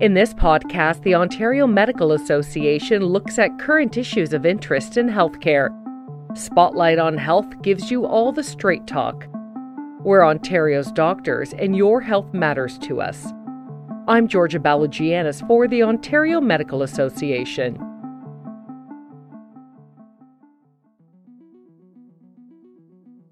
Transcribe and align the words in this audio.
In 0.00 0.14
this 0.14 0.32
podcast, 0.32 1.02
the 1.02 1.16
Ontario 1.16 1.66
Medical 1.66 2.12
Association 2.12 3.04
looks 3.04 3.36
at 3.36 3.58
current 3.58 3.96
issues 3.96 4.32
of 4.32 4.46
interest 4.46 4.96
in 4.96 5.08
healthcare. 5.08 5.70
Spotlight 6.38 7.00
on 7.00 7.18
Health 7.18 7.60
gives 7.62 7.90
you 7.90 8.06
all 8.06 8.30
the 8.30 8.44
straight 8.44 8.86
talk. 8.86 9.26
We're 10.04 10.24
Ontario's 10.24 10.92
doctors, 10.92 11.52
and 11.54 11.76
your 11.76 12.00
health 12.00 12.32
matters 12.32 12.78
to 12.78 13.00
us. 13.00 13.26
I'm 14.06 14.28
Georgia 14.28 14.60
Balogianis 14.60 15.44
for 15.48 15.66
the 15.66 15.82
Ontario 15.82 16.40
Medical 16.40 16.84
Association. 16.84 17.76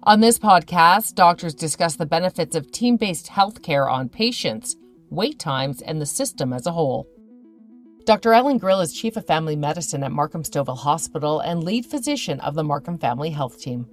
On 0.02 0.18
this 0.18 0.40
podcast, 0.40 1.14
doctors 1.14 1.54
discuss 1.54 1.94
the 1.94 2.06
benefits 2.06 2.56
of 2.56 2.72
team 2.72 2.96
based 2.96 3.28
healthcare 3.28 3.88
on 3.88 4.08
patients 4.08 4.74
wait 5.10 5.38
times, 5.38 5.82
and 5.82 6.00
the 6.00 6.06
system 6.06 6.52
as 6.52 6.66
a 6.66 6.72
whole. 6.72 7.06
Dr. 8.06 8.32
Allan 8.32 8.58
Grill 8.58 8.80
is 8.80 8.92
Chief 8.92 9.16
of 9.16 9.26
Family 9.26 9.56
Medicine 9.56 10.04
at 10.04 10.12
Markham 10.12 10.44
Stouffville 10.44 10.78
Hospital 10.78 11.40
and 11.40 11.64
lead 11.64 11.84
physician 11.84 12.38
of 12.40 12.54
the 12.54 12.62
Markham 12.62 12.98
Family 12.98 13.30
Health 13.30 13.60
Team. 13.60 13.86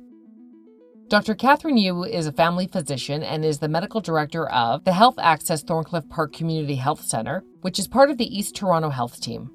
Dr. 1.09 1.35
Catherine 1.35 1.77
Yu 1.77 2.03
is 2.03 2.27
a 2.27 2.31
family 2.31 2.67
physician 2.67 3.23
and 3.23 3.43
is 3.43 3.59
the 3.59 3.67
medical 3.67 4.01
director 4.01 4.47
of 4.49 4.83
the 4.83 4.93
Health 4.93 5.15
Access 5.19 5.63
Thorncliffe 5.63 6.09
Park 6.09 6.33
Community 6.33 6.75
Health 6.75 7.01
Center, 7.01 7.43
which 7.61 7.77
is 7.77 7.87
part 7.87 8.09
of 8.09 8.17
the 8.17 8.25
East 8.25 8.55
Toronto 8.55 8.89
Health 8.89 9.19
Team. 9.19 9.49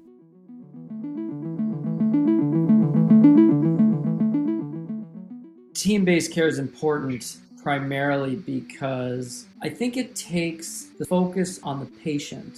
Team 5.73 6.05
based 6.05 6.33
care 6.33 6.47
is 6.47 6.59
important 6.59 7.37
primarily 7.69 8.35
because 8.35 9.45
I 9.61 9.69
think 9.69 9.95
it 9.95 10.15
takes 10.15 10.85
the 10.97 11.05
focus 11.05 11.59
on 11.61 11.79
the 11.79 11.85
patient. 11.85 12.57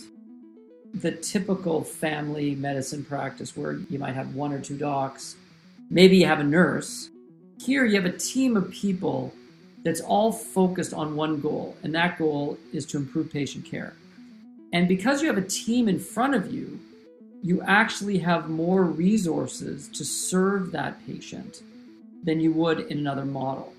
The 0.94 1.12
typical 1.12 1.84
family 1.84 2.56
medicine 2.56 3.04
practice 3.04 3.58
where 3.58 3.74
you 3.90 4.00
might 4.00 4.16
have 4.16 4.36
one 4.36 4.54
or 4.54 4.62
two 4.62 4.78
docs, 4.78 5.36
maybe 5.90 6.16
you 6.16 6.28
have 6.28 6.40
a 6.40 6.46
nurse. 6.46 7.10
Here 7.60 7.84
you 7.84 8.02
have 8.02 8.06
a 8.06 8.18
team 8.18 8.56
of 8.56 8.72
people 8.72 9.34
that's 9.84 10.00
all 10.00 10.32
focused 10.32 10.94
on 10.94 11.18
one 11.18 11.42
goal, 11.42 11.76
and 11.84 11.94
that 11.94 12.18
goal 12.18 12.58
is 12.72 12.86
to 12.86 12.98
improve 12.98 13.34
patient 13.34 13.66
care. 13.66 13.94
And 14.72 14.88
because 14.88 15.22
you 15.22 15.28
have 15.28 15.38
a 15.38 15.42
team 15.42 15.90
in 15.90 16.00
front 16.00 16.36
of 16.36 16.54
you, 16.54 16.80
you 17.44 17.62
actually 17.64 18.20
have 18.20 18.50
more 18.50 18.86
resources 18.86 19.90
to 19.90 20.06
serve 20.06 20.72
that 20.72 21.06
patient 21.06 21.64
than 22.24 22.40
you 22.40 22.54
would 22.54 22.80
in 22.80 23.00
another 23.00 23.26
model 23.26 23.74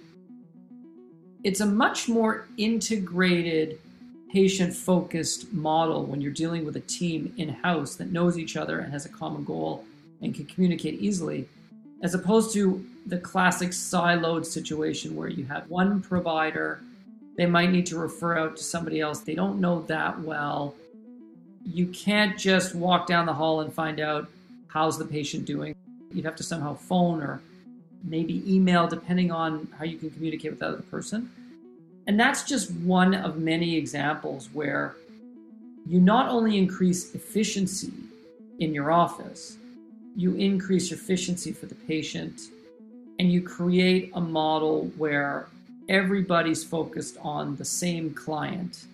it's 1.44 1.60
a 1.60 1.66
much 1.66 2.08
more 2.08 2.46
integrated 2.56 3.78
patient 4.32 4.74
focused 4.74 5.52
model 5.52 6.04
when 6.04 6.20
you're 6.20 6.32
dealing 6.32 6.64
with 6.64 6.76
a 6.76 6.80
team 6.80 7.32
in 7.36 7.48
house 7.48 7.96
that 7.96 8.10
knows 8.10 8.38
each 8.38 8.56
other 8.56 8.78
and 8.78 8.92
has 8.92 9.04
a 9.04 9.08
common 9.08 9.44
goal 9.44 9.84
and 10.22 10.34
can 10.34 10.46
communicate 10.46 11.00
easily 11.00 11.46
as 12.02 12.14
opposed 12.14 12.52
to 12.52 12.84
the 13.06 13.18
classic 13.18 13.70
siloed 13.70 14.46
situation 14.46 15.14
where 15.14 15.28
you 15.28 15.44
have 15.44 15.68
one 15.68 16.00
provider 16.00 16.80
they 17.36 17.46
might 17.46 17.70
need 17.70 17.86
to 17.86 17.98
refer 17.98 18.38
out 18.38 18.56
to 18.56 18.62
somebody 18.62 19.00
else 19.00 19.20
they 19.20 19.34
don't 19.34 19.60
know 19.60 19.82
that 19.82 20.20
well. 20.20 20.74
You 21.64 21.86
can't 21.86 22.38
just 22.38 22.74
walk 22.74 23.06
down 23.06 23.26
the 23.26 23.34
hall 23.34 23.60
and 23.60 23.72
find 23.72 24.00
out 24.00 24.28
how's 24.68 24.98
the 24.98 25.04
patient 25.04 25.44
doing? 25.44 25.74
You'd 26.12 26.24
have 26.24 26.36
to 26.36 26.42
somehow 26.42 26.74
phone 26.74 27.22
or 27.22 27.40
maybe 28.04 28.42
email, 28.52 28.86
depending 28.86 29.30
on 29.30 29.68
how 29.78 29.84
you 29.84 29.96
can 29.96 30.10
communicate 30.10 30.50
with 30.50 30.60
that 30.60 30.70
other 30.70 30.82
person. 30.82 31.30
And 32.06 32.18
that's 32.18 32.42
just 32.42 32.70
one 32.72 33.14
of 33.14 33.38
many 33.38 33.76
examples 33.76 34.48
where 34.52 34.96
you 35.86 36.00
not 36.00 36.28
only 36.28 36.58
increase 36.58 37.14
efficiency 37.14 37.92
in 38.58 38.74
your 38.74 38.90
office, 38.90 39.56
you 40.16 40.34
increase 40.34 40.92
efficiency 40.92 41.52
for 41.52 41.66
the 41.66 41.74
patient, 41.74 42.40
and 43.18 43.32
you 43.32 43.40
create 43.40 44.10
a 44.14 44.20
model 44.20 44.90
where 44.96 45.46
everybody's 45.88 46.64
focused 46.64 47.16
on 47.22 47.56
the 47.56 47.64
same 47.64 48.12
client 48.14 48.84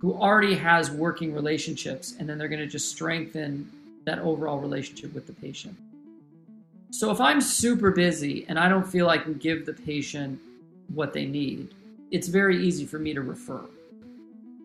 who 0.00 0.14
already 0.14 0.54
has 0.54 0.90
working 0.90 1.32
relationships, 1.32 2.14
and 2.18 2.28
then 2.28 2.38
they're 2.38 2.48
going 2.48 2.60
to 2.60 2.66
just 2.66 2.90
strengthen 2.90 3.70
that 4.04 4.18
overall 4.18 4.58
relationship 4.58 5.14
with 5.14 5.26
the 5.26 5.32
patient. 5.32 5.76
So 6.92 7.10
if 7.10 7.22
I'm 7.22 7.40
super 7.40 7.90
busy 7.90 8.44
and 8.50 8.58
I 8.58 8.68
don't 8.68 8.86
feel 8.86 9.08
I 9.08 9.16
can 9.16 9.32
give 9.32 9.64
the 9.64 9.72
patient 9.72 10.38
what 10.92 11.14
they 11.14 11.24
need, 11.24 11.74
it's 12.10 12.28
very 12.28 12.62
easy 12.62 12.84
for 12.84 12.98
me 12.98 13.14
to 13.14 13.22
refer. 13.22 13.62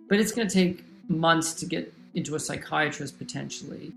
But 0.10 0.20
it's 0.20 0.34
going 0.34 0.46
to 0.46 0.54
take 0.54 0.84
months 1.08 1.54
to 1.54 1.66
get 1.66 1.94
into 2.16 2.36
a 2.36 2.40
psychiatrist 2.40 3.18
potentially. 3.18 3.94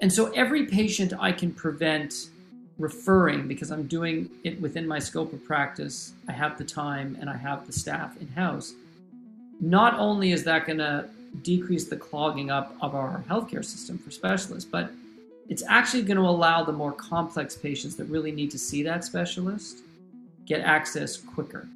And 0.00 0.12
so 0.12 0.32
every 0.32 0.66
patient 0.66 1.12
I 1.16 1.30
can 1.30 1.54
prevent 1.54 2.30
referring 2.76 3.46
because 3.46 3.70
I'm 3.70 3.86
doing 3.86 4.30
it 4.42 4.60
within 4.60 4.84
my 4.84 4.98
scope 4.98 5.32
of 5.32 5.44
practice, 5.44 6.12
I 6.28 6.32
have 6.32 6.58
the 6.58 6.64
time 6.64 7.16
and 7.20 7.30
I 7.30 7.36
have 7.36 7.68
the 7.68 7.72
staff 7.72 8.16
in 8.20 8.26
house. 8.26 8.74
Not 9.60 9.94
only 9.94 10.32
is 10.32 10.42
that 10.42 10.66
going 10.66 10.78
to 10.78 11.08
decrease 11.42 11.84
the 11.84 11.96
clogging 11.96 12.50
up 12.50 12.74
of 12.80 12.96
our 12.96 13.22
healthcare 13.28 13.64
system 13.64 13.96
for 13.96 14.10
specialists, 14.10 14.68
but 14.68 14.90
it's 15.50 15.64
actually 15.68 16.02
going 16.02 16.16
to 16.16 16.22
allow 16.22 16.62
the 16.62 16.72
more 16.72 16.92
complex 16.92 17.56
patients 17.56 17.96
that 17.96 18.04
really 18.04 18.30
need 18.30 18.52
to 18.52 18.58
see 18.58 18.84
that 18.84 19.04
specialist 19.04 19.80
get 20.46 20.60
access 20.60 21.16
quicker. 21.16 21.68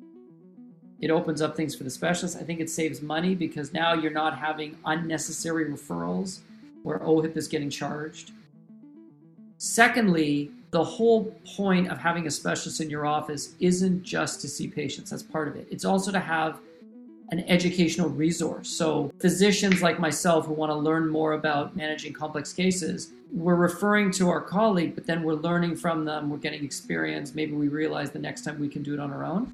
It 1.01 1.11
opens 1.11 1.43
up 1.43 1.57
things 1.57 1.75
for 1.75 1.83
the 1.83 1.91
specialist. 1.91 2.37
I 2.37 2.45
think 2.45 2.61
it 2.61 2.71
saves 2.71 3.03
money 3.03 3.35
because 3.35 3.73
now 3.73 3.93
you're 3.93 4.13
not 4.13 4.39
having 4.39 4.79
unnecessary 4.87 5.67
referrals 5.67 6.39
where 6.85 7.01
OHIP 7.01 7.37
is 7.37 7.49
getting 7.49 7.69
charged. 7.69 8.31
Secondly, 9.59 10.53
the 10.71 10.85
whole 10.85 11.35
point 11.57 11.91
of 11.91 11.99
having 11.99 12.29
a 12.29 12.31
specialist 12.31 12.81
in 12.81 12.89
your 12.89 13.07
office 13.07 13.55
isn't 13.59 14.05
just 14.05 14.41
to 14.43 14.49
see 14.49 14.69
patients, 14.69 15.11
that's 15.11 15.23
part 15.23 15.49
of 15.49 15.57
it. 15.57 15.67
It's 15.71 15.85
also 15.85 16.13
to 16.13 16.21
have 16.21 16.61
an 17.35 17.45
educational 17.49 18.09
resource. 18.09 18.69
So, 18.69 19.13
physicians 19.19 19.83
like 19.83 19.99
myself 19.99 20.47
who 20.47 20.53
want 20.53 20.71
to 20.71 20.77
learn 20.77 21.09
more 21.09 21.33
about 21.33 21.75
managing 21.75 22.13
complex 22.13 22.53
cases, 22.53 23.13
we're 23.33 23.57
referring 23.57 24.13
to 24.13 24.29
our 24.31 24.41
colleague, 24.41 24.95
but 24.95 25.05
then 25.05 25.25
we're 25.25 25.35
learning 25.35 25.75
from 25.75 26.05
them, 26.05 26.31
we're 26.31 26.37
getting 26.37 26.65
experience. 26.65 27.35
Maybe 27.35 27.53
we 27.53 27.67
realize 27.67 28.13
the 28.13 28.21
next 28.21 28.43
time 28.43 28.61
we 28.61 28.69
can 28.69 28.85
do 28.85 28.95
it 28.95 29.01
on 29.01 29.13
our 29.13 29.25
own. 29.25 29.53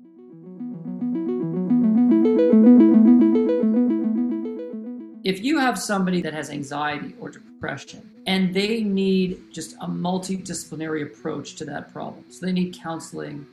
If 5.24 5.42
you 5.42 5.58
have 5.58 5.78
somebody 5.78 6.20
that 6.20 6.34
has 6.34 6.50
anxiety 6.50 7.14
or 7.18 7.30
depression 7.30 8.10
and 8.26 8.52
they 8.52 8.82
need 8.82 9.52
just 9.52 9.74
a 9.80 9.86
multidisciplinary 9.86 11.02
approach 11.02 11.54
to 11.56 11.64
that 11.64 11.90
problem, 11.92 12.24
so 12.28 12.44
they 12.44 12.52
need 12.52 12.76
counseling, 12.78 13.46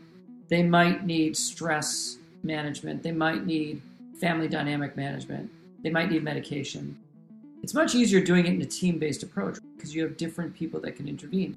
they 0.49 0.63
might 0.63 1.05
need 1.05 1.38
stress 1.38 2.17
management, 2.44 3.03
they 3.03 3.11
might 3.13 3.45
need 3.45 3.81
family 4.19 4.47
dynamic 4.47 4.95
management. 4.95 5.50
They 5.83 5.89
might 5.89 6.11
need 6.11 6.23
medication. 6.23 6.97
It's 7.63 7.73
much 7.73 7.95
easier 7.95 8.22
doing 8.22 8.45
it 8.45 8.53
in 8.53 8.61
a 8.61 8.66
team 8.66 9.00
based 9.00 9.23
approach 9.23 9.57
because 9.75 9.94
you 9.94 10.03
have 10.03 10.17
different 10.17 10.55
people 10.55 10.79
that 10.81 10.95
can 10.95 11.07
intervene. 11.07 11.55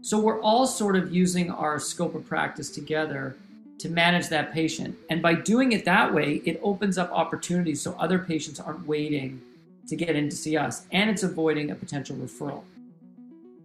So 0.00 0.18
we're 0.18 0.40
all 0.40 0.66
sort 0.66 0.96
of 0.96 1.14
using 1.14 1.50
our 1.50 1.78
scope 1.78 2.14
of 2.14 2.26
practice 2.26 2.70
together 2.70 3.36
to 3.78 3.88
manage 3.88 4.28
that 4.28 4.52
patient. 4.52 4.96
And 5.10 5.22
by 5.22 5.34
doing 5.34 5.72
it 5.72 5.84
that 5.84 6.12
way, 6.12 6.42
it 6.44 6.60
opens 6.62 6.98
up 6.98 7.10
opportunities 7.12 7.80
so 7.80 7.96
other 7.98 8.18
patients 8.18 8.60
aren't 8.60 8.86
waiting 8.86 9.40
to 9.88 9.96
get 9.96 10.16
in 10.16 10.28
to 10.28 10.36
see 10.36 10.56
us 10.56 10.86
and 10.92 11.10
it's 11.10 11.22
avoiding 11.22 11.70
a 11.70 11.74
potential 11.74 12.16
referral. 12.16 12.62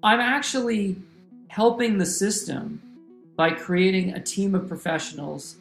I'm 0.04 0.20
actually 0.20 0.96
helping 1.48 1.98
the 1.98 2.06
system 2.06 2.82
by 3.36 3.52
creating 3.52 4.14
a 4.14 4.20
team 4.20 4.56
of 4.56 4.68
professionals 4.68 5.58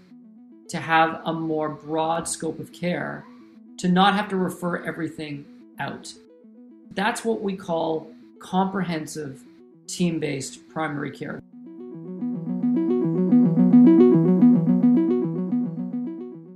to 0.69 0.79
have 0.79 1.21
a 1.25 1.33
more 1.33 1.69
broad 1.69 2.27
scope 2.29 2.59
of 2.59 2.73
care, 2.73 3.25
to 3.79 3.89
not 3.89 4.15
have 4.15 4.29
to 4.29 4.37
refer 4.37 4.85
everything 4.85 5.45
out. 5.79 6.13
That's 6.93 7.25
what 7.25 7.43
we 7.43 7.57
call 7.57 8.11
comprehensive 8.39 9.43
team 9.87 10.19
based 10.19 10.69
primary 10.69 11.11
care. 11.11 11.41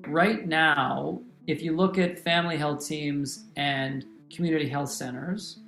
Right 0.09 0.47
now, 0.47 1.21
if 1.47 1.63
you 1.63 1.77
look 1.77 1.99
at 1.99 2.19
family 2.19 2.57
health 2.57 2.87
teams 2.87 3.45
and 3.57 4.05
community 4.31 4.69
health 4.69 4.91
centers, 4.91 5.59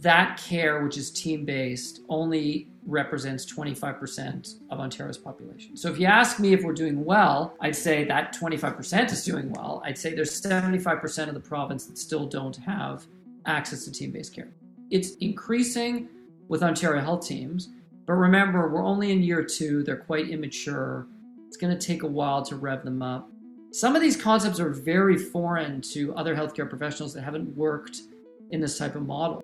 that 0.00 0.42
care, 0.42 0.82
which 0.82 0.96
is 0.96 1.10
team 1.10 1.44
based, 1.44 2.00
only 2.08 2.68
represents 2.86 3.46
25% 3.46 4.56
of 4.70 4.78
Ontario's 4.78 5.16
population. 5.16 5.76
So 5.76 5.90
if 5.90 5.98
you 5.98 6.06
ask 6.06 6.38
me 6.38 6.52
if 6.52 6.62
we're 6.62 6.74
doing 6.74 7.04
well, 7.04 7.56
I'd 7.60 7.76
say 7.76 8.04
that 8.04 8.34
25% 8.34 9.12
is 9.12 9.24
doing 9.24 9.50
well. 9.52 9.82
I'd 9.84 9.96
say 9.96 10.14
there's 10.14 10.40
75% 10.42 11.28
of 11.28 11.34
the 11.34 11.40
province 11.40 11.86
that 11.86 11.96
still 11.96 12.26
don't 12.26 12.56
have 12.56 13.06
access 13.46 13.84
to 13.84 13.92
team 13.92 14.10
based 14.10 14.34
care. 14.34 14.48
It's 14.90 15.14
increasing 15.16 16.08
with 16.48 16.62
Ontario 16.62 17.00
health 17.00 17.26
teams, 17.26 17.70
but 18.06 18.14
remember, 18.14 18.68
we're 18.68 18.84
only 18.84 19.12
in 19.12 19.22
year 19.22 19.42
two, 19.42 19.82
they're 19.82 19.96
quite 19.96 20.28
immature. 20.28 21.06
It's 21.48 21.56
going 21.56 21.76
to 21.76 21.86
take 21.86 22.02
a 22.02 22.06
while 22.06 22.44
to 22.44 22.56
rev 22.56 22.84
them 22.84 23.00
up. 23.00 23.30
Some 23.72 23.96
of 23.96 24.02
these 24.02 24.16
concepts 24.16 24.60
are 24.60 24.70
very 24.70 25.16
foreign 25.16 25.80
to 25.92 26.14
other 26.14 26.36
healthcare 26.36 26.68
professionals 26.68 27.14
that 27.14 27.22
haven't 27.22 27.56
worked 27.56 28.02
in 28.50 28.60
this 28.60 28.78
type 28.78 28.94
of 28.94 29.06
model. 29.06 29.42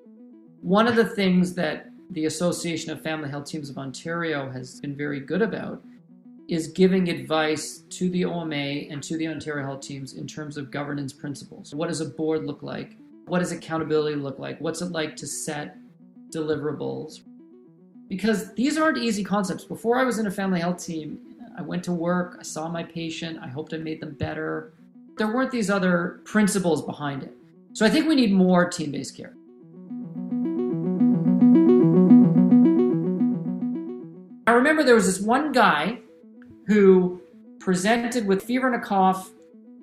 One 0.63 0.87
of 0.87 0.95
the 0.95 1.07
things 1.07 1.55
that 1.55 1.87
the 2.11 2.27
Association 2.27 2.91
of 2.91 3.01
Family 3.01 3.31
Health 3.31 3.47
Teams 3.47 3.71
of 3.71 3.79
Ontario 3.79 4.51
has 4.51 4.79
been 4.81 4.95
very 4.95 5.21
good 5.21 5.41
about 5.41 5.83
is 6.49 6.69
giving 6.69 7.09
advice 7.09 7.85
to 7.89 8.11
the 8.11 8.27
OMA 8.27 8.55
and 8.55 9.03
to 9.05 9.17
the 9.17 9.29
Ontario 9.29 9.65
Health 9.65 9.81
Teams 9.81 10.15
in 10.15 10.27
terms 10.27 10.59
of 10.59 10.71
governance 10.71 11.15
principles. 11.15 11.75
What 11.75 11.89
does 11.89 12.03
a 12.03 12.07
board 12.11 12.45
look 12.45 12.63
like? 12.63 12.99
What 13.27 13.39
does 13.39 13.53
accountability 13.53 14.17
look 14.17 14.39
like? 14.39 14.61
What's 14.61 14.83
it 14.83 14.93
like 14.93 15.17
to 15.17 15.27
set 15.27 15.77
deliverables? 16.31 17.21
Because 18.09 18.53
these 18.55 18.77
aren't 18.77 18.99
easy 18.99 19.25
concepts. 19.25 19.65
Before 19.65 19.97
I 19.97 20.05
was 20.05 20.19
in 20.19 20.27
a 20.27 20.31
family 20.31 20.61
health 20.61 20.85
team, 20.85 21.21
I 21.57 21.63
went 21.63 21.85
to 21.85 21.93
work, 21.93 22.37
I 22.39 22.43
saw 22.43 22.69
my 22.69 22.83
patient, 22.83 23.39
I 23.41 23.49
hoped 23.49 23.73
I 23.73 23.79
made 23.79 24.01
them 24.01 24.15
better. 24.15 24.75
There 25.17 25.29
weren't 25.29 25.53
these 25.53 25.71
other 25.71 26.21
principles 26.25 26.85
behind 26.85 27.23
it. 27.23 27.33
So 27.73 27.87
I 27.87 27.89
think 27.89 28.09
we 28.09 28.15
need 28.15 28.33
more 28.33 28.69
team 28.69 28.91
based 28.91 29.17
care. 29.17 29.35
I 34.51 34.53
remember 34.55 34.83
there 34.83 34.97
was 34.97 35.07
this 35.07 35.25
one 35.25 35.53
guy 35.53 36.01
who 36.67 37.23
presented 37.61 38.27
with 38.27 38.43
fever 38.43 38.67
and 38.67 38.75
a 38.75 38.85
cough. 38.85 39.31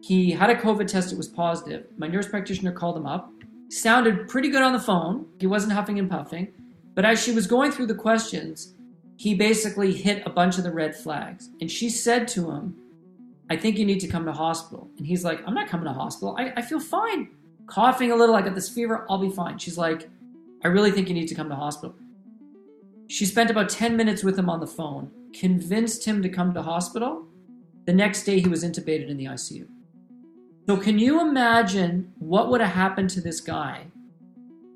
He 0.02 0.30
had 0.32 0.50
a 0.50 0.56
COVID 0.56 0.88
test, 0.88 1.14
it 1.14 1.18
was 1.18 1.30
positive. 1.30 1.86
My 1.98 2.08
nurse 2.08 2.28
practitioner 2.28 2.74
called 2.74 2.98
him 2.98 3.06
up. 3.06 3.32
Sounded 3.70 4.28
pretty 4.28 4.50
good 4.50 4.62
on 4.62 4.74
the 4.74 4.80
phone. 4.80 5.26
He 5.40 5.48
wasn't 5.48 5.72
huffing 5.72 6.00
and 6.00 6.10
puffing. 6.10 6.50
But 6.96 7.06
as 7.06 7.24
she 7.24 7.32
was 7.32 7.48
going 7.48 7.72
through 7.72 7.86
the 7.86 7.96
questions, 7.96 8.76
he 9.16 9.36
basically 9.36 9.94
hit 9.94 10.22
a 10.26 10.30
bunch 10.30 10.58
of 10.58 10.66
the 10.66 10.72
red 10.74 10.94
flags. 10.94 11.50
And 11.62 11.72
she 11.72 11.90
said 11.90 12.28
to 12.30 12.52
him, 12.52 12.76
I 13.50 13.56
think 13.56 13.78
you 13.78 13.86
need 13.86 14.02
to 14.02 14.08
come 14.10 14.26
to 14.26 14.34
hospital. 14.34 14.90
And 14.98 15.08
he's 15.08 15.24
like, 15.24 15.40
I'm 15.48 15.54
not 15.54 15.70
coming 15.70 15.86
to 15.86 15.94
hospital. 15.94 16.36
I, 16.38 16.52
I 16.58 16.62
feel 16.62 16.82
fine. 16.82 17.30
Coughing 17.68 18.12
a 18.12 18.18
little, 18.18 18.36
I 18.36 18.42
got 18.42 18.54
this 18.54 18.68
fever, 18.68 19.06
I'll 19.10 19.18
be 19.18 19.30
fine. 19.30 19.60
She's 19.60 19.78
like, 19.78 20.10
I 20.66 20.68
really 20.68 20.92
think 20.92 21.08
you 21.08 21.14
need 21.14 21.30
to 21.30 21.36
come 21.36 21.48
to 21.48 21.56
hospital. 21.56 21.96
She 23.08 23.26
spent 23.26 23.50
about 23.50 23.70
10 23.70 23.96
minutes 23.96 24.24
with 24.24 24.38
him 24.38 24.50
on 24.50 24.60
the 24.60 24.68
phone, 24.68 25.12
convinced 25.34 26.06
him 26.06 26.22
to 26.22 26.30
come 26.30 26.54
to 26.54 26.62
hospital. 26.62 27.26
The 27.86 27.94
next 27.94 28.24
day, 28.24 28.40
he 28.40 28.50
was 28.50 28.64
intubated 28.64 29.10
in 29.10 29.18
the 29.18 29.26
ICU. 29.26 29.68
So, 30.68 30.76
can 30.76 31.00
you 31.00 31.22
imagine 31.22 32.12
what 32.20 32.50
would 32.50 32.60
have 32.60 32.74
happened 32.74 33.10
to 33.12 33.22
this 33.22 33.40
guy 33.40 33.88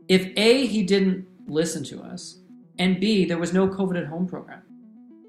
if 0.08 0.32
A, 0.38 0.66
he 0.66 0.84
didn't 0.84 1.28
listen 1.48 1.84
to 1.86 2.02
us, 2.02 2.40
and 2.80 3.00
B, 3.00 3.26
there 3.26 3.38
was 3.38 3.54
no 3.54 3.68
COVID 3.68 4.02
at 4.02 4.08
home 4.08 4.28
program? 4.28 4.62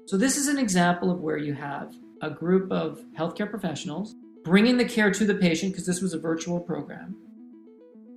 So, 0.05 0.15
this 0.15 0.37
is 0.37 0.47
an 0.47 0.57
example 0.57 1.11
of 1.11 1.19
where 1.19 1.37
you 1.37 1.53
have 1.53 1.93
a 2.21 2.29
group 2.29 2.71
of 2.71 3.01
healthcare 3.17 3.49
professionals 3.49 4.15
bringing 4.45 4.77
the 4.77 4.85
care 4.85 5.11
to 5.11 5.25
the 5.25 5.35
patient, 5.35 5.73
because 5.73 5.85
this 5.85 6.01
was 6.01 6.13
a 6.13 6.19
virtual 6.19 6.59
program, 6.61 7.15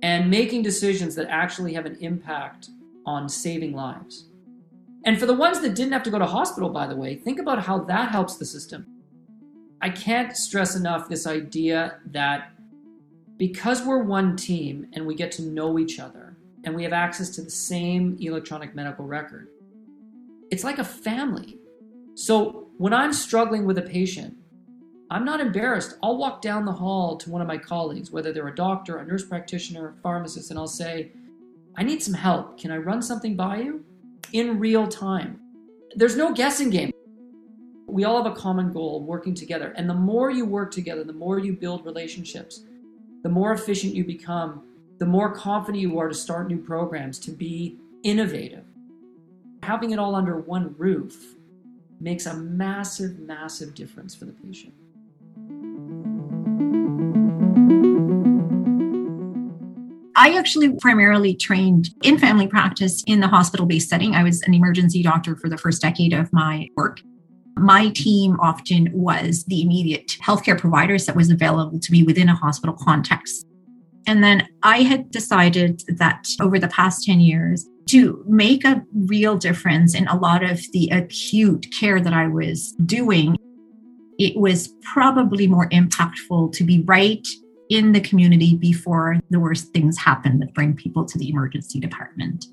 and 0.01 0.29
making 0.29 0.61
decisions 0.61 1.15
that 1.15 1.27
actually 1.29 1.73
have 1.73 1.85
an 1.85 1.97
impact 1.99 2.69
on 3.05 3.27
saving 3.27 3.73
lives. 3.73 4.29
And 5.07 5.17
for 5.17 5.25
the 5.25 5.33
ones 5.33 5.61
that 5.61 5.73
didn't 5.73 5.93
have 5.93 6.03
to 6.03 6.09
go 6.09 6.19
to 6.19 6.25
hospital, 6.25 6.69
by 6.69 6.85
the 6.85 6.95
way, 6.97 7.15
think 7.15 7.39
about 7.39 7.63
how 7.63 7.79
that 7.85 8.11
helps 8.11 8.35
the 8.35 8.43
system. 8.43 8.85
I 9.81 9.89
can't 9.89 10.35
stress 10.35 10.75
enough 10.75 11.07
this 11.07 11.25
idea 11.25 11.99
that 12.07 12.51
because 13.37 13.83
we're 13.83 14.03
one 14.03 14.35
team 14.35 14.87
and 14.91 15.07
we 15.07 15.15
get 15.15 15.31
to 15.33 15.43
know 15.43 15.79
each 15.79 15.97
other 15.97 16.35
and 16.65 16.75
we 16.75 16.83
have 16.83 16.91
access 16.91 17.29
to 17.29 17.41
the 17.41 17.49
same 17.49 18.17
electronic 18.19 18.75
medical 18.75 19.05
record, 19.05 19.47
it's 20.51 20.65
like 20.65 20.77
a 20.77 20.83
family. 20.83 21.57
So 22.15 22.67
when 22.77 22.91
I'm 22.91 23.13
struggling 23.13 23.63
with 23.63 23.77
a 23.77 23.83
patient, 23.83 24.35
I'm 25.09 25.23
not 25.23 25.39
embarrassed. 25.39 25.97
I'll 26.03 26.17
walk 26.17 26.41
down 26.41 26.65
the 26.65 26.73
hall 26.73 27.15
to 27.15 27.29
one 27.29 27.41
of 27.41 27.47
my 27.47 27.57
colleagues, 27.57 28.11
whether 28.11 28.33
they're 28.33 28.49
a 28.49 28.55
doctor, 28.55 28.97
a 28.97 29.05
nurse 29.05 29.23
practitioner, 29.23 29.87
a 29.87 30.01
pharmacist, 30.01 30.49
and 30.49 30.59
I'll 30.59 30.67
say, 30.67 31.13
I 31.77 31.83
need 31.83 32.03
some 32.03 32.15
help. 32.15 32.59
Can 32.59 32.71
I 32.71 32.77
run 32.77 33.01
something 33.01 33.37
by 33.37 33.59
you? 33.59 33.85
In 34.33 34.59
real 34.59 34.87
time. 34.87 35.39
There's 35.95 36.15
no 36.15 36.33
guessing 36.33 36.69
game. 36.69 36.91
We 37.87 38.03
all 38.03 38.21
have 38.21 38.31
a 38.31 38.35
common 38.35 38.71
goal 38.73 39.03
working 39.03 39.33
together. 39.33 39.73
And 39.77 39.89
the 39.89 39.93
more 39.93 40.29
you 40.29 40.45
work 40.45 40.71
together, 40.71 41.03
the 41.03 41.13
more 41.13 41.39
you 41.39 41.53
build 41.53 41.85
relationships, 41.85 42.63
the 43.23 43.29
more 43.29 43.53
efficient 43.53 43.95
you 43.95 44.03
become, 44.03 44.63
the 44.99 45.05
more 45.05 45.33
confident 45.33 45.81
you 45.81 45.97
are 45.99 46.07
to 46.07 46.13
start 46.13 46.47
new 46.47 46.57
programs, 46.57 47.19
to 47.19 47.31
be 47.31 47.77
innovative. 48.03 48.65
Having 49.63 49.91
it 49.91 49.99
all 49.99 50.15
under 50.15 50.37
one 50.39 50.75
roof 50.77 51.35
makes 51.99 52.25
a 52.25 52.33
massive, 52.33 53.19
massive 53.19 53.73
difference 53.73 54.13
for 54.13 54.25
the 54.25 54.33
patient. 54.33 54.73
I 60.27 60.37
actually 60.37 60.73
primarily 60.81 61.33
trained 61.33 61.91
in 62.03 62.17
family 62.17 62.47
practice 62.47 63.01
in 63.07 63.21
the 63.21 63.29
hospital 63.29 63.65
based 63.65 63.87
setting. 63.87 64.13
I 64.13 64.23
was 64.23 64.41
an 64.41 64.53
emergency 64.53 65.01
doctor 65.01 65.37
for 65.37 65.47
the 65.47 65.57
first 65.57 65.81
decade 65.81 66.11
of 66.11 66.33
my 66.33 66.67
work. 66.75 66.99
My 67.55 67.91
team 67.91 68.35
often 68.41 68.89
was 68.91 69.45
the 69.45 69.61
immediate 69.61 70.17
healthcare 70.21 70.59
providers 70.59 71.05
that 71.05 71.15
was 71.15 71.31
available 71.31 71.79
to 71.79 71.91
me 71.93 72.03
within 72.03 72.27
a 72.27 72.35
hospital 72.35 72.75
context. 72.77 73.47
And 74.05 74.21
then 74.21 74.45
I 74.63 74.81
had 74.81 75.11
decided 75.11 75.83
that 75.97 76.27
over 76.41 76.59
the 76.59 76.67
past 76.67 77.05
10 77.05 77.21
years, 77.21 77.65
to 77.91 78.21
make 78.27 78.65
a 78.65 78.83
real 79.05 79.37
difference 79.37 79.95
in 79.95 80.09
a 80.09 80.19
lot 80.19 80.43
of 80.43 80.59
the 80.73 80.89
acute 80.89 81.67
care 81.79 82.01
that 82.01 82.11
I 82.11 82.27
was 82.27 82.73
doing, 82.85 83.37
it 84.19 84.35
was 84.35 84.73
probably 84.93 85.47
more 85.47 85.69
impactful 85.69 86.51
to 86.51 86.65
be 86.65 86.83
right 86.83 87.25
in 87.69 87.91
the 87.91 88.01
community 88.01 88.55
before 88.55 89.19
the 89.29 89.39
worst 89.39 89.73
things 89.73 89.97
happen 89.97 90.39
that 90.39 90.53
bring 90.53 90.73
people 90.73 91.05
to 91.05 91.17
the 91.17 91.29
emergency 91.29 91.79
department. 91.79 92.45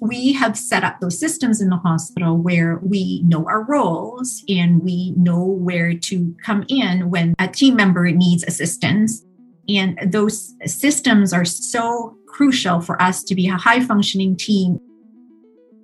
We 0.00 0.34
have 0.34 0.58
set 0.58 0.84
up 0.84 1.00
those 1.00 1.18
systems 1.18 1.60
in 1.60 1.70
the 1.70 1.76
hospital 1.76 2.36
where 2.36 2.78
we 2.82 3.22
know 3.22 3.46
our 3.46 3.64
roles 3.64 4.44
and 4.48 4.82
we 4.82 5.12
know 5.12 5.42
where 5.42 5.94
to 5.94 6.34
come 6.44 6.64
in 6.68 7.10
when 7.10 7.34
a 7.38 7.48
team 7.48 7.76
member 7.76 8.10
needs 8.10 8.44
assistance. 8.44 9.24
And 9.68 9.98
those 10.12 10.54
systems 10.66 11.32
are 11.32 11.46
so 11.46 12.16
crucial 12.28 12.80
for 12.80 13.00
us 13.00 13.24
to 13.24 13.34
be 13.34 13.48
a 13.48 13.56
high 13.56 13.80
functioning 13.80 14.36
team. 14.36 14.78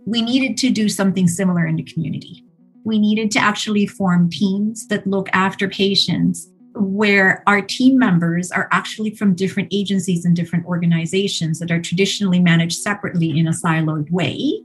We 0.04 0.20
needed 0.20 0.58
to 0.58 0.70
do 0.70 0.88
something 0.88 1.26
similar 1.26 1.66
in 1.66 1.76
the 1.76 1.82
community. 1.82 2.44
We 2.84 2.98
needed 2.98 3.30
to 3.32 3.38
actually 3.38 3.86
form 3.86 4.28
teams 4.28 4.88
that 4.88 5.06
look 5.06 5.30
after 5.32 5.68
patients 5.68 6.48
where 6.74 7.42
our 7.46 7.60
team 7.60 7.98
members 7.98 8.50
are 8.50 8.68
actually 8.72 9.14
from 9.14 9.34
different 9.34 9.68
agencies 9.72 10.24
and 10.24 10.34
different 10.34 10.64
organizations 10.66 11.58
that 11.58 11.70
are 11.70 11.80
traditionally 11.80 12.40
managed 12.40 12.80
separately 12.80 13.38
in 13.38 13.46
a 13.46 13.52
siloed 13.52 14.10
way. 14.10 14.62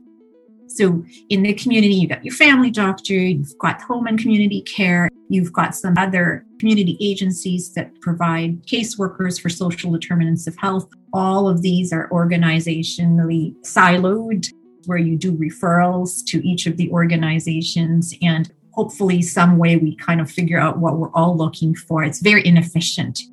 So 0.68 1.04
in 1.30 1.44
the 1.44 1.54
community, 1.54 1.96
you've 1.96 2.10
got 2.10 2.24
your 2.24 2.34
family 2.34 2.70
doctor, 2.70 3.14
you've 3.14 3.58
got 3.60 3.82
home 3.82 4.06
and 4.08 4.20
community 4.20 4.62
care, 4.62 5.10
you've 5.30 5.54
got 5.54 5.76
some 5.76 5.98
other 5.98 6.46
community 6.60 6.98
agencies 7.00 7.74
that 7.74 8.00
provide 8.02 8.66
caseworkers 8.66 9.40
for 9.42 9.50
social 9.50 9.92
determinants 9.92 10.48
of 10.48 10.58
health. 10.58 10.88
All 11.14 11.48
of 11.48 11.62
these 11.62 11.94
are 11.94 12.10
organizationally 12.10 13.56
siloed 13.62 14.48
where 14.86 14.98
you 14.98 15.18
do 15.18 15.34
referrals 15.34 16.24
to 16.26 16.46
each 16.48 16.66
of 16.66 16.78
the 16.78 16.90
organizations 16.92 18.14
and 18.22 18.52
hopefully 18.78 19.24
some 19.24 19.58
way 19.58 19.76
we 19.76 19.96
kind 19.96 20.22
of 20.22 20.30
figure 20.30 20.60
out 20.60 20.78
what 20.78 20.98
we're 20.98 21.12
all 21.14 21.36
looking 21.36 21.74
for. 21.74 22.04
It's 22.04 22.20
very 22.20 22.46
inefficient. 22.46 23.24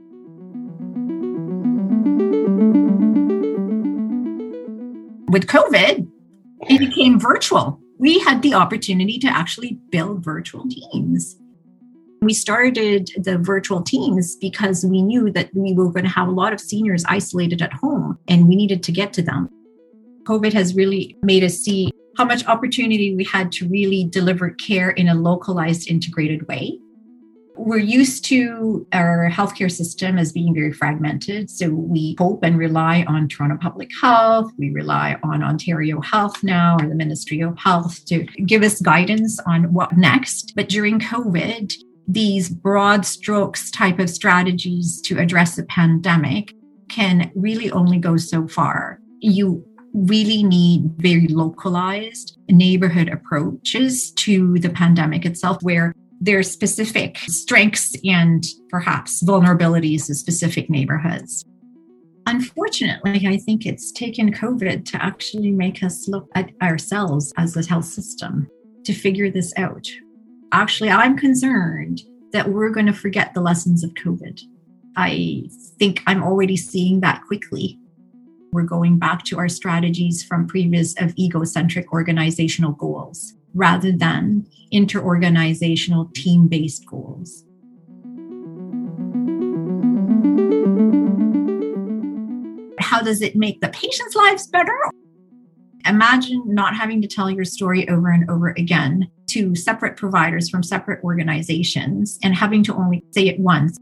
With 5.28 5.46
COVID, 5.46 6.08
it 6.70 6.78
became 6.78 7.20
virtual. 7.20 7.78
We 7.98 8.20
had 8.20 8.40
the 8.40 8.54
opportunity 8.54 9.18
to 9.18 9.26
actually 9.26 9.78
build 9.90 10.24
virtual 10.24 10.66
teams. 10.66 11.36
We 12.22 12.32
started 12.32 13.10
the 13.18 13.36
virtual 13.36 13.82
teams 13.82 14.36
because 14.36 14.82
we 14.86 15.02
knew 15.02 15.30
that 15.32 15.50
we 15.52 15.74
were 15.74 15.90
going 15.90 16.04
to 16.04 16.10
have 16.10 16.28
a 16.28 16.32
lot 16.32 16.54
of 16.54 16.60
seniors 16.60 17.04
isolated 17.06 17.60
at 17.60 17.74
home 17.74 18.18
and 18.28 18.48
we 18.48 18.56
needed 18.56 18.82
to 18.84 18.92
get 18.92 19.12
to 19.12 19.22
them. 19.22 19.50
COVID 20.22 20.54
has 20.54 20.74
really 20.74 21.18
made 21.22 21.44
us 21.44 21.58
see 21.58 21.92
how 22.16 22.24
much 22.24 22.46
opportunity 22.46 23.14
we 23.14 23.24
had 23.24 23.50
to 23.52 23.68
really 23.68 24.04
deliver 24.04 24.50
care 24.50 24.90
in 24.90 25.08
a 25.08 25.14
localized, 25.14 25.90
integrated 25.90 26.46
way. 26.48 26.78
We're 27.56 27.78
used 27.78 28.24
to 28.26 28.84
our 28.92 29.30
healthcare 29.30 29.70
system 29.70 30.18
as 30.18 30.32
being 30.32 30.54
very 30.54 30.72
fragmented. 30.72 31.48
So 31.50 31.68
we 31.70 32.16
hope 32.18 32.42
and 32.42 32.58
rely 32.58 33.04
on 33.06 33.28
Toronto 33.28 33.56
Public 33.60 33.90
Health. 34.00 34.50
We 34.58 34.70
rely 34.70 35.16
on 35.22 35.44
Ontario 35.44 36.00
Health 36.00 36.42
now 36.42 36.76
or 36.80 36.88
the 36.88 36.96
Ministry 36.96 37.40
of 37.40 37.56
Health 37.56 38.04
to 38.06 38.24
give 38.44 38.64
us 38.64 38.80
guidance 38.80 39.38
on 39.46 39.72
what 39.72 39.96
next. 39.96 40.52
But 40.56 40.68
during 40.68 40.98
COVID, 40.98 41.72
these 42.08 42.48
broad 42.48 43.06
strokes 43.06 43.70
type 43.70 43.98
of 44.00 44.10
strategies 44.10 45.00
to 45.02 45.18
address 45.18 45.54
the 45.54 45.64
pandemic 45.64 46.52
can 46.88 47.30
really 47.34 47.70
only 47.70 47.98
go 47.98 48.16
so 48.16 48.48
far. 48.48 48.98
You 49.20 49.64
really 49.94 50.42
need 50.42 50.90
very 50.96 51.28
localized 51.28 52.36
neighborhood 52.48 53.08
approaches 53.08 54.10
to 54.12 54.58
the 54.58 54.68
pandemic 54.68 55.24
itself, 55.24 55.58
where 55.62 55.94
there's 56.20 56.50
specific 56.50 57.18
strengths 57.26 57.96
and 58.04 58.44
perhaps 58.68 59.22
vulnerabilities 59.22 60.10
of 60.10 60.16
specific 60.16 60.68
neighborhoods. 60.68 61.44
Unfortunately, 62.26 63.26
I 63.26 63.36
think 63.36 63.66
it's 63.66 63.92
taken 63.92 64.32
COVID 64.32 64.84
to 64.86 65.02
actually 65.02 65.50
make 65.50 65.82
us 65.82 66.08
look 66.08 66.28
at 66.34 66.50
ourselves 66.62 67.32
as 67.36 67.56
a 67.56 67.68
health 67.68 67.84
system 67.84 68.48
to 68.84 68.94
figure 68.94 69.30
this 69.30 69.52
out. 69.56 69.86
Actually, 70.52 70.90
I'm 70.90 71.16
concerned 71.16 72.02
that 72.32 72.48
we're 72.48 72.70
going 72.70 72.86
to 72.86 72.92
forget 72.92 73.34
the 73.34 73.40
lessons 73.40 73.84
of 73.84 73.90
COVID. 73.94 74.40
I 74.96 75.48
think 75.78 76.02
I'm 76.06 76.22
already 76.22 76.56
seeing 76.56 77.00
that 77.00 77.22
quickly. 77.26 77.78
We're 78.54 78.62
going 78.62 79.00
back 79.00 79.24
to 79.24 79.38
our 79.38 79.48
strategies 79.48 80.22
from 80.22 80.46
previous 80.46 80.94
of 81.00 81.12
egocentric 81.18 81.92
organizational 81.92 82.70
goals 82.70 83.34
rather 83.52 83.90
than 83.90 84.46
interorganizational 84.72 86.14
team 86.14 86.46
based 86.46 86.86
goals. 86.86 87.42
How 92.78 93.02
does 93.02 93.22
it 93.22 93.34
make 93.34 93.60
the 93.60 93.70
patients' 93.70 94.14
lives 94.14 94.46
better? 94.46 94.78
Imagine 95.84 96.44
not 96.46 96.76
having 96.76 97.02
to 97.02 97.08
tell 97.08 97.28
your 97.28 97.44
story 97.44 97.88
over 97.88 98.12
and 98.12 98.30
over 98.30 98.50
again 98.50 99.10
to 99.30 99.56
separate 99.56 99.96
providers 99.96 100.48
from 100.48 100.62
separate 100.62 101.02
organizations 101.02 102.20
and 102.22 102.36
having 102.36 102.62
to 102.62 102.74
only 102.76 103.04
say 103.10 103.26
it 103.26 103.40
once. 103.40 103.76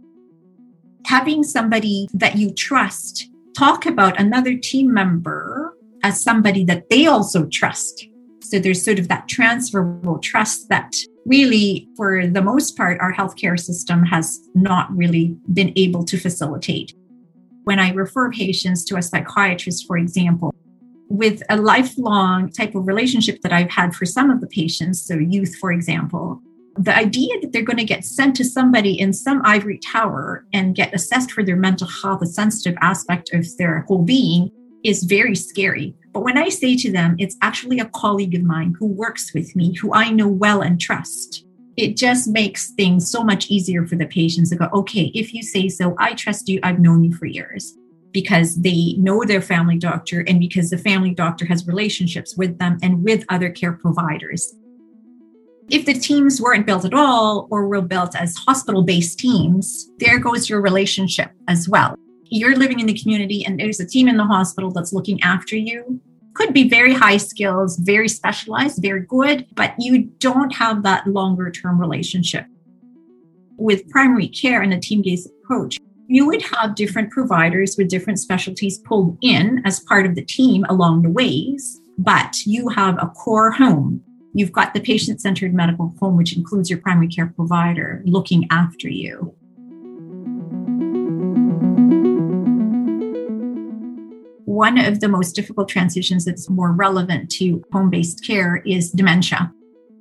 Having 1.05 1.45
somebody 1.45 2.09
that 2.15 2.37
you 2.37 2.55
trust 2.55 3.29
talk 3.57 3.87
about 3.87 4.19
another 4.21 4.57
team 4.57 4.93
member 4.93 5.77
as 6.03 6.23
somebody 6.23 6.65
that 6.65 6.89
they 6.91 7.07
also 7.07 7.47
trust. 7.47 8.07
So 8.41 8.59
there's 8.59 8.85
sort 8.85 8.99
of 8.99 9.09
that 9.09 9.29
transferable 9.29 10.19
trust 10.19 10.69
that 10.69 10.95
really, 11.25 11.89
for 11.97 12.27
the 12.27 12.43
most 12.43 12.77
part, 12.77 13.01
our 13.01 13.13
healthcare 13.13 13.59
system 13.59 14.05
has 14.05 14.41
not 14.55 14.95
really 14.95 15.37
been 15.53 15.73
able 15.77 16.05
to 16.05 16.19
facilitate. 16.19 16.95
When 17.65 17.79
I 17.79 17.93
refer 17.93 18.31
patients 18.31 18.85
to 18.87 18.97
a 18.97 19.03
psychiatrist, 19.03 19.87
for 19.87 19.97
example, 19.97 20.53
with 21.09 21.43
a 21.49 21.57
lifelong 21.57 22.51
type 22.51 22.75
of 22.75 22.87
relationship 22.87 23.41
that 23.43 23.53
I've 23.53 23.71
had 23.71 23.95
for 23.95 24.05
some 24.05 24.31
of 24.31 24.41
the 24.41 24.47
patients, 24.49 25.07
so 25.07 25.15
youth, 25.15 25.55
for 25.57 25.71
example, 25.71 26.41
the 26.77 26.97
idea 26.97 27.41
that 27.41 27.53
they're 27.53 27.63
going 27.63 27.79
to 27.79 27.85
get 27.85 28.05
sent 28.05 28.37
to 28.37 28.45
somebody 28.45 28.99
in 28.99 29.13
some 29.13 29.43
ivory 29.45 29.79
tower 29.79 30.47
and 30.53 30.75
get 30.75 30.95
assessed 30.95 31.33
for 31.33 31.45
their 31.45 31.57
mental 31.57 31.87
health, 31.87 32.23
a 32.23 32.27
sensitive 32.27 32.79
aspect 32.81 33.33
of 33.35 33.47
their 33.59 33.81
whole 33.89 34.03
being, 34.03 34.51
is 34.85 35.05
very 35.05 35.35
scary. 35.35 35.95
But 36.13 36.25
when 36.25 36.39
I 36.39 36.49
say 36.49 36.77
to 36.77 36.91
them, 36.91 37.17
it's 37.19 37.37
actually 37.43 37.79
a 37.79 37.87
colleague 37.87 38.35
of 38.35 38.43
mine 38.43 38.75
who 38.79 38.87
works 38.87 39.33
with 39.35 39.55
me, 39.55 39.75
who 39.75 39.95
I 39.95 40.11
know 40.11 40.29
well 40.29 40.61
and 40.61 40.81
trust, 40.81 41.45
it 41.77 41.97
just 41.97 42.29
makes 42.29 42.71
things 42.71 43.11
so 43.11 43.25
much 43.25 43.51
easier 43.51 43.87
for 43.87 43.97
the 43.97 44.07
patients 44.07 44.51
to 44.51 44.57
go, 44.57 44.69
okay, 44.75 45.11
if 45.15 45.33
you 45.33 45.43
say 45.43 45.69
so, 45.69 45.95
I 45.99 46.15
trust 46.15 46.49
you, 46.49 46.61
I've 46.63 46.81
known 46.81 47.05
you 47.05 47.15
for 47.15 47.27
years 47.27 47.75
because 48.13 48.57
they 48.57 48.95
know 48.99 49.25
their 49.25 49.41
family 49.41 49.79
doctor 49.79 50.21
and 50.29 50.39
because 50.39 50.69
the 50.69 50.77
family 50.77 51.15
doctor 51.15 51.47
has 51.47 51.67
relationships 51.67 52.37
with 52.37 52.59
them 52.59 52.79
and 52.83 53.03
with 53.03 53.25
other 53.31 53.49
care 53.49 53.73
providers. 53.73 54.55
If 55.71 55.87
the 55.87 55.95
teams 55.95 56.41
weren't 56.41 56.67
built 56.67 56.85
at 56.85 56.93
all 56.93 57.47
or 57.51 57.67
were 57.67 57.81
built 57.81 58.17
as 58.17 58.37
hospital 58.37 58.83
based 58.83 59.19
teams, 59.19 59.89
there 59.99 60.19
goes 60.19 60.51
your 60.51 60.61
relationship 60.61 61.31
as 61.49 61.69
well. 61.69 61.95
You're 62.25 62.57
living 62.57 62.81
in 62.81 62.87
the 62.87 62.99
community 62.99 63.45
and 63.45 63.59
there's 63.59 63.81
a 63.81 63.87
team 63.87 64.09
in 64.09 64.17
the 64.17 64.25
hospital 64.25 64.71
that's 64.71 64.93
looking 64.93 65.23
after 65.23 65.57
you. 65.57 66.01
Could 66.35 66.53
be 66.53 66.69
very 66.69 66.95
high 66.95 67.19
skills, 67.19 67.77
very 67.77 68.09
specialized, 68.09 68.83
very 68.83 69.03
good, 69.03 69.47
but 69.55 69.75
you 69.79 70.05
don't 70.19 70.55
have 70.55 70.83
that 70.83 71.07
longer 71.07 71.51
term 71.51 71.81
relationship. 71.81 72.47
With 73.57 73.89
primary 73.91 74.29
care 74.29 74.63
and 74.63 74.73
a 74.73 74.81
team 74.81 75.03
based 75.03 75.29
approach, 75.45 75.79
you 76.09 76.27
would 76.27 76.43
have 76.43 76.75
different 76.75 77.11
providers 77.11 77.77
with 77.79 77.89
different 77.89 78.19
specialties 78.19 78.79
pulled 78.79 79.17
in 79.23 79.63
as 79.65 79.81
part 79.81 80.07
of 80.07 80.15
the 80.15 80.25
team 80.25 80.65
along 80.69 81.03
the 81.03 81.11
ways, 81.11 81.81
but 81.99 82.37
you 82.45 82.69
have 82.71 82.97
a 82.99 83.07
core 83.09 83.51
home. 83.51 84.03
You've 84.35 84.53
got 84.53 84.73
the 84.73 84.81
patient 84.81 85.21
centered 85.21 85.53
medical 85.53 85.95
home, 86.01 86.17
which 86.17 86.37
includes 86.37 86.71
your 86.71 86.79
primary 86.79 87.09
care 87.09 87.27
provider 87.27 88.03
looking 88.07 88.47
after 88.51 88.89
you. 88.89 89.35
One 94.45 94.79
of 94.79 95.01
the 95.01 95.09
most 95.09 95.33
difficult 95.33 95.69
transitions 95.69 96.25
that's 96.25 96.49
more 96.49 96.73
relevant 96.73 97.31
to 97.33 97.63
home 97.73 97.91
based 97.91 98.27
care 98.27 98.63
is 98.65 98.91
dementia. 98.91 99.53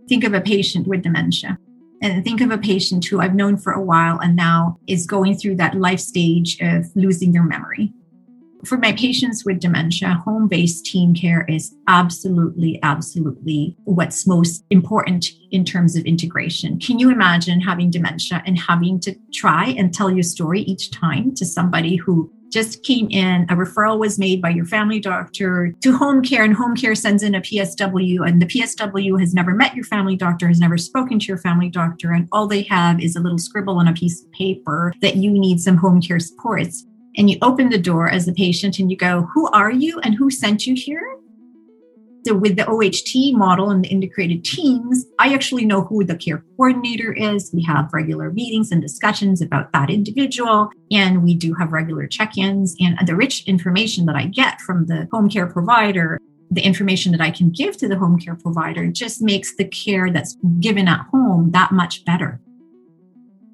Think 0.08 0.24
of 0.24 0.34
a 0.34 0.42
patient 0.42 0.88
with 0.88 1.02
dementia 1.02 1.58
and 2.02 2.24
think 2.24 2.42
of 2.42 2.52
a 2.52 2.58
patient 2.58 3.06
who 3.06 3.20
I've 3.20 3.36
known 3.36 3.58
for 3.58 3.74
a 3.74 3.82
while 3.82 4.20
and 4.20 4.36
now 4.36 4.78
is 4.88 5.06
going 5.06 5.38
through 5.38 5.56
that 5.58 5.76
life 5.76 6.00
stage 6.00 6.58
of 6.62 6.86
losing 6.96 7.32
their 7.32 7.44
memory. 7.44 7.94
For 8.66 8.78
my 8.78 8.94
patients 8.94 9.44
with 9.44 9.60
dementia, 9.60 10.22
home 10.24 10.48
based 10.48 10.86
team 10.86 11.14
care 11.14 11.46
is 11.50 11.74
absolutely, 11.88 12.80
absolutely 12.84 13.76
what's 13.86 14.28
most 14.28 14.64
important 14.70 15.28
in 15.50 15.66
terms 15.66 15.96
of 15.96 16.06
integration. 16.06 16.80
Can 16.80 17.00
you 17.00 17.10
imagine 17.10 17.60
having 17.60 17.90
dementia 17.90 18.44
and 18.46 18.60
having 18.60 19.00
to 19.02 19.16
try 19.34 19.70
and 19.78 19.94
tell 19.94 20.12
your 20.12 20.24
story 20.24 20.62
each 20.62 20.92
time 20.92 21.34
to 21.36 21.46
somebody 21.46 21.96
who 21.96 22.32
just 22.52 22.84
came 22.84 23.10
in, 23.10 23.44
a 23.44 23.56
referral 23.56 23.98
was 23.98 24.20
made 24.20 24.42
by 24.42 24.50
your 24.50 24.66
family 24.66 25.00
doctor 25.00 25.74
to 25.82 25.98
home 25.98 26.22
care, 26.22 26.44
and 26.44 26.54
home 26.54 26.76
care 26.76 26.96
sends 26.96 27.24
in 27.24 27.34
a 27.34 27.42
PSW, 27.42 28.28
and 28.28 28.42
the 28.42 28.46
PSW 28.46 29.20
has 29.20 29.34
never 29.34 29.56
met 29.56 29.74
your 29.74 29.86
family 29.86 30.18
doctor, 30.18 30.50
has 30.50 30.60
never 30.60 30.78
spoken 30.78 31.18
to 31.18 31.26
your 31.28 31.38
family 31.38 31.70
doctor, 31.70 32.12
and 32.12 32.28
all 32.32 32.48
they 32.48 32.64
have 32.64 33.00
is 33.00 33.16
a 33.16 33.22
little 33.22 33.38
scribble 33.38 33.78
on 33.78 33.88
a 33.88 33.94
piece 33.94 34.22
of 34.22 34.32
paper 34.34 34.94
that 35.02 35.16
you 35.16 35.32
need 35.32 35.62
some 35.62 35.78
home 35.78 36.02
care 36.02 36.20
supports. 36.20 36.86
And 37.18 37.30
you 37.30 37.38
open 37.42 37.70
the 37.70 37.78
door 37.78 38.10
as 38.10 38.28
a 38.28 38.34
patient 38.34 38.80
and 38.80 38.90
you 38.90 38.98
go, 38.98 39.30
Who 39.34 39.48
are 39.52 39.72
you 39.72 40.00
and 40.00 40.16
who 40.16 40.30
sent 40.30 40.66
you 40.66 40.76
here? 40.76 41.04
So 42.26 42.36
with 42.36 42.56
the 42.56 42.68
OHT 42.68 43.36
model 43.36 43.72
and 43.72 43.84
the 43.84 43.90
integrated 43.90 44.46
teams, 44.46 45.06
I 45.18 45.34
actually 45.34 45.66
know 45.66 45.82
who 45.82 46.04
the 46.04 46.16
care 46.16 46.44
coordinator 46.56 47.12
is. 47.14 47.50
We 47.52 47.64
have 47.64 47.90
regular 47.94 48.32
meetings 48.32 48.72
and 48.72 48.80
discussions 48.80 49.42
about 49.42 49.74
that 49.74 49.90
individual, 49.90 50.70
and 50.92 51.24
we 51.24 51.34
do 51.34 51.56
have 51.56 51.72
regular 51.72 52.06
check-ins. 52.06 52.76
And 52.80 52.96
the 53.08 53.16
rich 53.16 53.44
information 53.48 54.06
that 54.06 54.16
I 54.16 54.28
get 54.28 54.62
from 54.62 54.86
the 54.86 55.08
home 55.12 55.30
care 55.30 55.48
provider, 55.48 56.20
the 56.52 56.62
information 56.62 57.12
that 57.14 57.22
I 57.22 57.32
can 57.32 57.50
give 57.50 57.76
to 57.78 57.88
the 57.88 57.98
home 57.98 58.20
care 58.20 58.36
provider 58.36 58.88
just 58.92 59.22
makes 59.22 59.56
the 59.56 59.66
care 59.66 60.12
that's 60.12 60.38
given 60.60 60.88
at 60.88 61.08
home 61.12 61.50
that 61.54 61.72
much 61.72 62.06
better. 62.06 62.40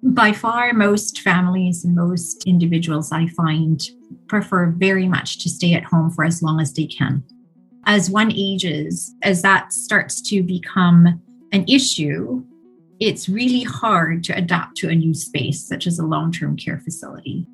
By 0.03 0.31
far, 0.31 0.73
most 0.73 1.21
families 1.21 1.83
and 1.83 1.95
most 1.95 2.43
individuals 2.45 3.11
I 3.11 3.27
find 3.27 3.81
prefer 4.27 4.67
very 4.71 5.07
much 5.07 5.39
to 5.39 5.49
stay 5.49 5.73
at 5.73 5.83
home 5.83 6.11
for 6.11 6.23
as 6.23 6.41
long 6.41 6.59
as 6.59 6.73
they 6.73 6.85
can 6.85 7.23
as 7.87 8.11
one 8.11 8.31
ages, 8.35 9.15
as 9.23 9.41
that 9.41 9.73
starts 9.73 10.21
to 10.21 10.43
become 10.43 11.21
an 11.53 11.65
issue, 11.67 12.43
it's 12.99 13.29
really 13.29 13.63
hard 13.63 14.23
to 14.25 14.37
adapt 14.37 14.75
to 14.77 14.89
a 14.89 14.95
new 14.95 15.13
space, 15.13 15.65
such 15.65 15.87
as 15.87 15.97
a 15.97 16.05
long 16.05 16.31
term 16.31 16.57
care 16.57 16.79
facility. 16.79 17.47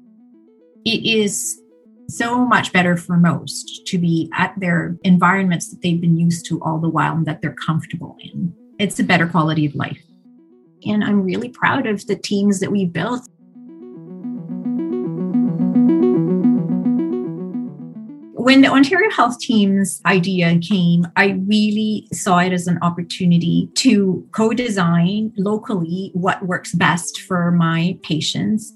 It 0.85 1.05
is 1.05 1.61
so 2.09 2.43
much 2.45 2.73
better 2.73 2.97
for 2.97 3.15
most 3.15 3.83
to 3.85 3.97
be 3.97 4.29
at 4.33 4.53
their 4.59 4.97
environments 5.03 5.69
that 5.69 5.81
they've 5.81 6.01
been 6.01 6.17
used 6.17 6.45
to 6.47 6.61
all 6.61 6.79
the 6.79 6.89
while 6.89 7.15
and 7.15 7.25
that 7.27 7.41
they're 7.41 7.55
comfortable 7.65 8.17
in. 8.19 8.53
It's 8.79 8.99
a 8.99 9.03
better 9.03 9.27
quality 9.27 9.67
of 9.67 9.75
life. 9.75 10.01
And 10.85 11.03
I'm 11.03 11.23
really 11.23 11.49
proud 11.49 11.87
of 11.87 12.05
the 12.07 12.15
teams 12.15 12.59
that 12.59 12.71
we 12.71 12.85
built. 12.85 13.27
When 18.35 18.61
the 18.61 18.67
Ontario 18.67 19.09
Health 19.09 19.39
Team's 19.39 20.01
idea 20.05 20.59
came, 20.59 21.07
I 21.15 21.41
really 21.47 22.07
saw 22.11 22.39
it 22.39 22.51
as 22.51 22.67
an 22.67 22.77
opportunity 22.81 23.69
to 23.75 24.27
co 24.33 24.51
design 24.51 25.31
locally 25.37 26.11
what 26.13 26.45
works 26.45 26.73
best 26.73 27.21
for 27.21 27.51
my 27.51 27.97
patients 28.03 28.73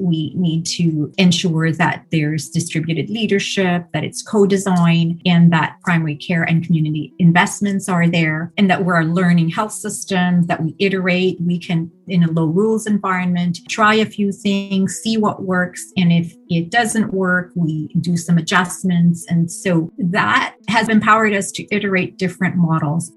we 0.00 0.32
need 0.34 0.64
to 0.66 1.12
ensure 1.18 1.72
that 1.72 2.04
there's 2.10 2.48
distributed 2.48 3.10
leadership, 3.10 3.86
that 3.92 4.04
it's 4.04 4.22
co 4.22 4.46
design, 4.46 5.20
and 5.26 5.52
that 5.52 5.76
primary 5.82 6.16
care 6.16 6.42
and 6.42 6.64
community 6.64 7.12
investments 7.18 7.88
are 7.88 8.08
there, 8.08 8.52
and 8.56 8.70
that 8.70 8.84
we're 8.84 9.00
a 9.00 9.04
learning 9.04 9.50
health 9.50 9.72
system, 9.72 10.46
that 10.46 10.62
we 10.62 10.74
iterate. 10.78 11.38
We 11.40 11.58
can, 11.58 11.90
in 12.08 12.24
a 12.24 12.30
low 12.30 12.46
rules 12.46 12.86
environment, 12.86 13.58
try 13.68 13.94
a 13.94 14.06
few 14.06 14.32
things, 14.32 14.96
see 14.96 15.16
what 15.16 15.42
works. 15.42 15.92
And 15.96 16.12
if 16.12 16.34
it 16.48 16.70
doesn't 16.70 17.12
work, 17.12 17.52
we 17.54 17.88
do 18.00 18.16
some 18.16 18.38
adjustments. 18.38 19.26
And 19.28 19.50
so 19.50 19.92
that 19.98 20.54
has 20.68 20.88
empowered 20.88 21.34
us 21.34 21.52
to 21.52 21.66
iterate 21.74 22.16
different 22.16 22.56
models 22.56 23.12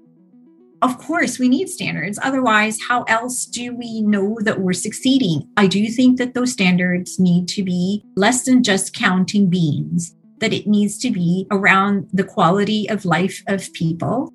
of 0.84 0.98
course, 0.98 1.38
we 1.38 1.48
need 1.48 1.70
standards. 1.70 2.18
Otherwise, 2.22 2.78
how 2.86 3.04
else 3.04 3.46
do 3.46 3.74
we 3.74 4.02
know 4.02 4.36
that 4.42 4.60
we're 4.60 4.74
succeeding? 4.74 5.48
I 5.56 5.66
do 5.66 5.88
think 5.88 6.18
that 6.18 6.34
those 6.34 6.52
standards 6.52 7.18
need 7.18 7.48
to 7.48 7.64
be 7.64 8.04
less 8.16 8.44
than 8.44 8.62
just 8.62 8.92
counting 8.92 9.48
beans, 9.48 10.14
that 10.40 10.52
it 10.52 10.66
needs 10.66 10.98
to 10.98 11.10
be 11.10 11.46
around 11.50 12.10
the 12.12 12.22
quality 12.22 12.86
of 12.90 13.06
life 13.06 13.42
of 13.48 13.72
people. 13.72 14.30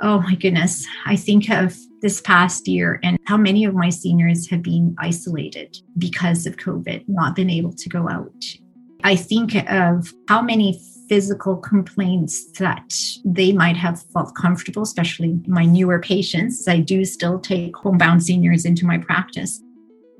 Oh 0.00 0.20
my 0.20 0.36
goodness. 0.36 0.86
I 1.04 1.16
think 1.16 1.50
of 1.50 1.76
this 2.00 2.20
past 2.20 2.68
year 2.68 3.00
and 3.02 3.18
how 3.26 3.36
many 3.36 3.64
of 3.64 3.74
my 3.74 3.88
seniors 3.88 4.48
have 4.50 4.62
been 4.62 4.94
isolated 5.00 5.76
because 5.98 6.46
of 6.46 6.56
COVID, 6.58 7.04
not 7.08 7.34
been 7.34 7.50
able 7.50 7.72
to 7.72 7.88
go 7.88 8.08
out. 8.08 8.44
I 9.02 9.16
think 9.16 9.54
of 9.70 10.12
how 10.28 10.42
many 10.42 10.78
physical 11.10 11.56
complaints 11.56 12.50
that 12.52 12.94
they 13.24 13.52
might 13.52 13.76
have 13.76 14.00
felt 14.14 14.34
comfortable, 14.34 14.82
especially 14.82 15.38
my 15.46 15.66
newer 15.66 15.98
patients. 15.98 16.66
I 16.66 16.78
do 16.78 17.04
still 17.04 17.38
take 17.38 17.76
homebound 17.76 18.22
seniors 18.22 18.64
into 18.64 18.86
my 18.86 18.96
practice 18.96 19.60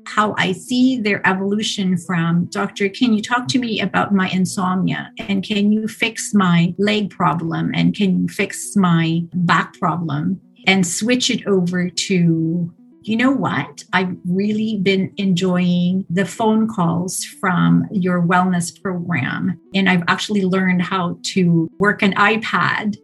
how 0.05 0.35
I 0.37 0.51
see 0.51 0.99
their 0.99 1.25
evolution 1.27 1.97
from 1.97 2.45
doctor, 2.45 2.89
can 2.89 3.13
you 3.13 3.21
talk 3.21 3.47
to 3.49 3.59
me 3.59 3.79
about 3.79 4.13
my 4.13 4.29
insomnia? 4.29 5.11
And 5.17 5.43
can 5.43 5.71
you 5.71 5.87
fix 5.87 6.33
my 6.33 6.73
leg 6.77 7.09
problem? 7.09 7.71
And 7.73 7.95
can 7.95 8.21
you 8.21 8.27
fix 8.27 8.75
my 8.75 9.21
back 9.33 9.73
problem? 9.75 10.41
And 10.67 10.85
switch 10.85 11.29
it 11.29 11.45
over 11.47 11.89
to, 11.89 12.73
you 13.01 13.17
know 13.17 13.31
what? 13.31 13.83
I've 13.93 14.15
really 14.25 14.79
been 14.81 15.13
enjoying 15.17 16.05
the 16.09 16.25
phone 16.25 16.67
calls 16.67 17.23
from 17.23 17.87
your 17.91 18.21
wellness 18.21 18.81
program. 18.81 19.59
And 19.73 19.89
I've 19.89 20.03
actually 20.07 20.43
learned 20.43 20.81
how 20.81 21.17
to 21.33 21.69
work 21.79 22.01
an 22.03 22.13
iPad. 22.13 22.97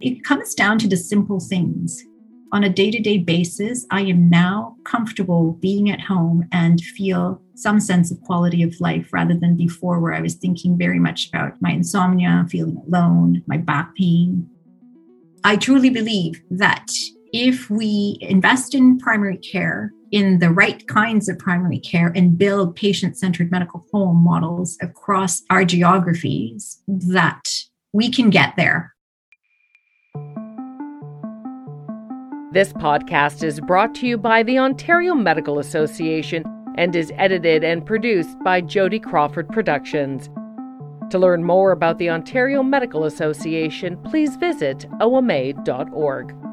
It 0.00 0.22
comes 0.24 0.54
down 0.54 0.78
to 0.80 0.88
the 0.88 0.96
simple 0.96 1.40
things 1.40 2.04
on 2.52 2.64
a 2.64 2.70
day 2.70 2.90
to 2.90 2.98
day 2.98 3.18
basis, 3.18 3.86
I 3.90 4.02
am 4.02 4.30
now 4.30 4.76
comfortable 4.84 5.52
being 5.60 5.90
at 5.90 6.00
home 6.00 6.48
and 6.52 6.80
feel 6.80 7.42
some 7.54 7.80
sense 7.80 8.10
of 8.10 8.20
quality 8.22 8.62
of 8.62 8.80
life 8.80 9.12
rather 9.12 9.34
than 9.34 9.56
before, 9.56 10.00
where 10.00 10.14
I 10.14 10.20
was 10.20 10.34
thinking 10.34 10.78
very 10.78 10.98
much 10.98 11.28
about 11.28 11.60
my 11.60 11.70
insomnia, 11.70 12.46
feeling 12.48 12.82
alone, 12.86 13.42
my 13.46 13.58
back 13.58 13.94
pain. 13.96 14.48
I 15.44 15.56
truly 15.56 15.90
believe 15.90 16.42
that 16.50 16.86
if 17.32 17.70
we 17.70 18.18
invest 18.20 18.74
in 18.74 18.98
primary 18.98 19.36
care, 19.36 19.92
in 20.10 20.38
the 20.38 20.50
right 20.50 20.86
kinds 20.88 21.28
of 21.28 21.38
primary 21.38 21.78
care, 21.78 22.12
and 22.14 22.38
build 22.38 22.76
patient 22.76 23.18
centered 23.18 23.50
medical 23.50 23.86
home 23.92 24.16
models 24.22 24.76
across 24.80 25.42
our 25.50 25.64
geographies, 25.64 26.82
that 26.88 27.42
we 27.92 28.10
can 28.10 28.30
get 28.30 28.54
there 28.56 28.94
This 32.50 32.72
podcast 32.72 33.44
is 33.44 33.60
brought 33.60 33.94
to 33.96 34.06
you 34.06 34.16
by 34.16 34.42
the 34.42 34.58
Ontario 34.58 35.14
Medical 35.14 35.58
Association 35.58 36.44
and 36.76 36.96
is 36.96 37.12
edited 37.16 37.62
and 37.62 37.84
produced 37.84 38.38
by 38.42 38.62
Jody 38.62 38.98
Crawford 38.98 39.50
Productions. 39.50 40.30
To 41.10 41.18
learn 41.18 41.44
more 41.44 41.72
about 41.72 41.98
the 41.98 42.08
Ontario 42.08 42.62
Medical 42.62 43.04
Association, 43.04 43.98
please 44.02 44.36
visit 44.36 44.86
oma.org. 44.98 46.47